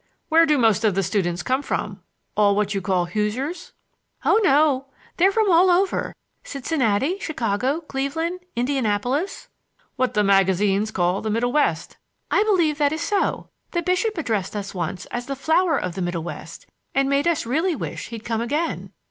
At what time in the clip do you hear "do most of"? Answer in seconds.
0.47-0.95